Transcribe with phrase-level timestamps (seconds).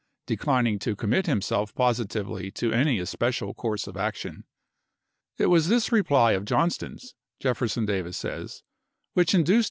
[0.25, 4.45] declining to commit himself positively to federate any especial course of action.
[5.37, 8.63] It was this reply of ^Jnt"" Johnston's, Jefferson Davis says,
[9.13, 9.59] which induced p° '557."